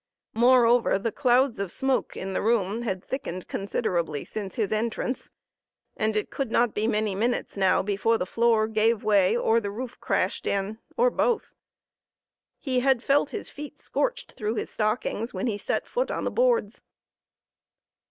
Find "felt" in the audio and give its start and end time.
13.03-13.29